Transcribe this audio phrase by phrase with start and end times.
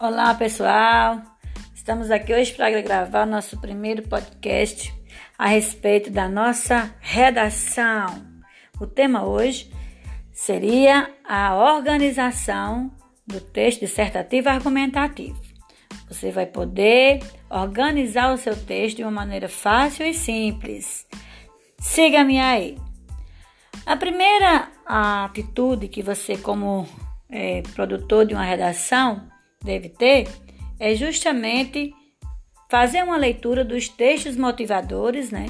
[0.00, 1.20] Olá, pessoal.
[1.74, 4.94] Estamos aqui hoje para gravar nosso primeiro podcast
[5.36, 8.24] a respeito da nossa redação.
[8.80, 9.72] O tema hoje
[10.30, 12.92] seria a organização
[13.26, 15.42] do texto dissertativo argumentativo.
[16.08, 17.18] Você vai poder
[17.50, 21.08] organizar o seu texto de uma maneira fácil e simples.
[21.80, 22.78] Siga-me aí.
[23.84, 26.86] A primeira atitude que você, como
[27.28, 29.28] é, produtor de uma redação,
[29.62, 30.28] deve ter
[30.78, 31.92] é justamente
[32.70, 35.46] fazer uma leitura dos textos motivadores, né?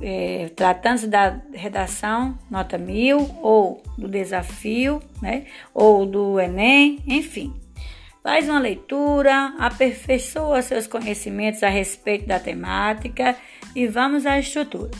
[0.00, 5.46] É, Tratando-se da redação nota mil ou do desafio, né?
[5.74, 7.52] Ou do Enem, enfim.
[8.22, 13.36] Faz uma leitura, aperfeiçoa seus conhecimentos a respeito da temática
[13.74, 14.90] e vamos à estrutura.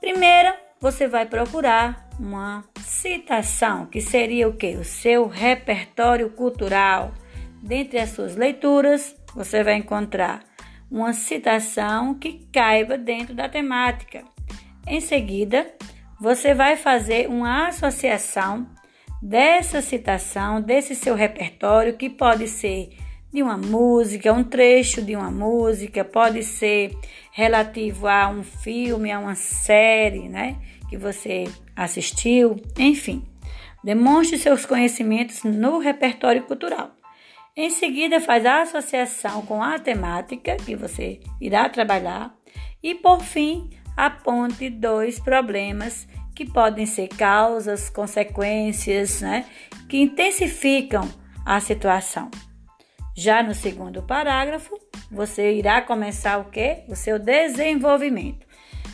[0.00, 2.64] Primeiro, você vai procurar uma
[3.00, 4.76] citação, que seria o que?
[4.76, 7.14] O seu repertório cultural.
[7.62, 10.44] Dentre as suas leituras, você vai encontrar
[10.90, 14.22] uma citação que caiba dentro da temática.
[14.86, 15.66] Em seguida,
[16.20, 18.66] você vai fazer uma associação
[19.22, 22.90] dessa citação, desse seu repertório, que pode ser
[23.32, 26.94] de uma música, um trecho de uma música, pode ser
[27.32, 30.56] relativo a um filme, a uma série, né?
[30.90, 33.24] Que você assistiu, enfim.
[33.82, 36.90] Demonstre seus conhecimentos no repertório cultural.
[37.56, 42.34] Em seguida, faz a associação com a temática que você irá trabalhar
[42.82, 49.46] e, por fim, aponte dois problemas que podem ser causas, consequências, né,
[49.88, 51.08] que intensificam
[51.46, 52.30] a situação.
[53.16, 54.78] Já no segundo parágrafo,
[55.10, 56.84] você irá começar o que?
[56.88, 58.49] O seu desenvolvimento.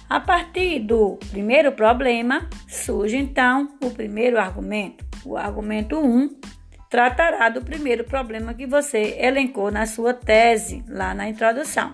[0.08, 5.04] A partir do primeiro problema, surge então o primeiro argumento.
[5.24, 6.40] O argumento 1 um,
[6.88, 11.92] tratará do primeiro problema que você elencou na sua tese, lá na introdução.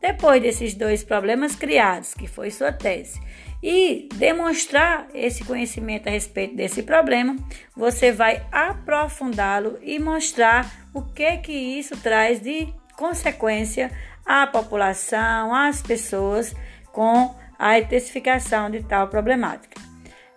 [0.00, 3.20] Depois desses dois problemas criados, que foi sua tese,
[3.62, 7.36] e demonstrar esse conhecimento a respeito desse problema,
[7.76, 12.66] você vai aprofundá-lo e mostrar o que que isso traz de
[12.96, 13.90] consequência
[14.26, 16.56] à população, às pessoas
[16.92, 19.80] com a intensificação de tal problemática.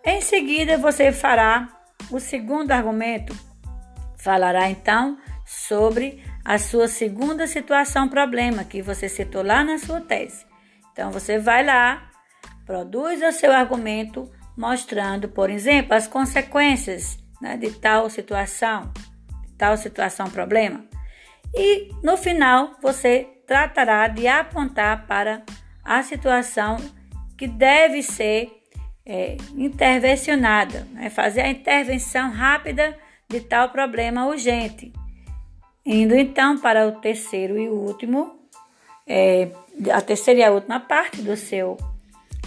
[0.04, 1.70] Em seguida, você fará
[2.12, 3.36] o segundo argumento.
[4.18, 10.46] Falará então sobre a sua segunda situação problema que você citou lá na sua tese.
[10.92, 12.10] Então você vai lá,
[12.66, 18.92] produz o seu argumento mostrando, por exemplo, as consequências né, de tal situação,
[19.48, 20.86] de tal situação problema.
[21.56, 25.44] E no final você tratará de apontar para
[25.84, 26.78] a situação
[27.38, 28.52] que deve ser
[29.06, 31.10] é, intervencionada, né?
[31.10, 32.98] fazer a intervenção rápida
[33.30, 34.94] de tal problema urgente.
[35.86, 38.40] Indo então para o terceiro e último,
[39.06, 39.50] é,
[39.92, 41.78] a terceira e a última parte do seu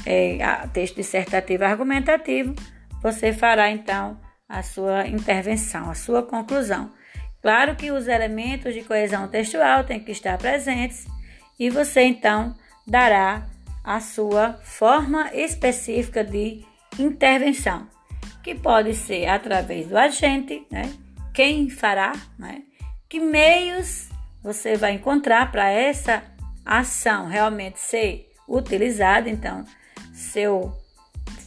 [0.07, 0.39] é,
[0.73, 2.55] texto dissertativo argumentativo,
[3.03, 6.93] você fará então a sua intervenção, a sua conclusão.
[7.43, 11.07] Claro que os elementos de coesão textual têm que estar presentes
[11.59, 12.55] e você então
[12.87, 13.47] dará
[13.83, 16.65] a sua forma específica de
[16.99, 17.87] intervenção,
[18.43, 20.93] que pode ser através do agente, né?
[21.35, 22.63] Quem fará, né?
[23.09, 24.09] Que meios
[24.43, 26.23] você vai encontrar para essa
[26.65, 29.29] ação realmente ser utilizada?
[29.29, 29.65] Então,
[30.13, 30.73] seu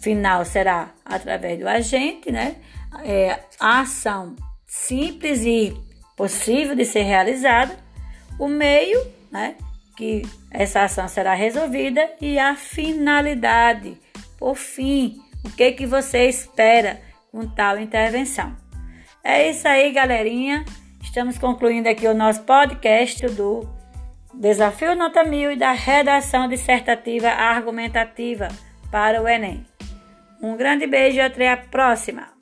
[0.02, 2.56] final será através do agente, né?
[3.04, 4.36] É, a ação
[4.66, 5.76] simples e
[6.16, 7.78] possível de ser realizada,
[8.38, 9.56] o meio, né?
[10.00, 13.98] Que essa ação será resolvida e a finalidade.
[14.38, 18.56] Por fim, o que que você espera com tal intervenção?
[19.22, 20.64] É isso aí, galerinha.
[21.04, 23.68] Estamos concluindo aqui o nosso podcast do
[24.34, 28.48] Desafio Nota Mil e da redação dissertativa argumentativa
[28.90, 29.66] para o Enem.
[30.42, 32.39] Um grande beijo e até a próxima!